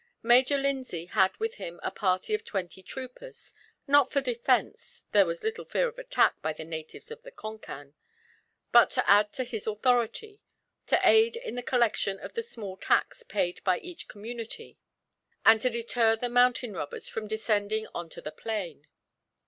[0.23, 3.53] Major Lindsay had with him a party of twenty troopers,
[3.85, 7.93] not for defence there was little fear of attack by the natives of the Concan
[8.71, 10.41] but to add to his authority,
[10.87, 14.79] to aid in the collection of the small tax paid by each community,
[15.45, 18.87] and to deter the mountain robbers from descending on to the plain.